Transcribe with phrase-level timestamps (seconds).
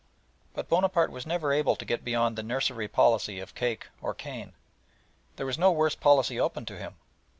[0.55, 4.53] But Bonaparte was never able to get beyond the nursery policy of cake or cane.
[5.35, 6.95] There was no worse policy open to him.